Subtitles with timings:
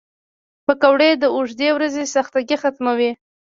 [0.65, 3.11] پکورې د اوږدې ورځې خستګي ختموي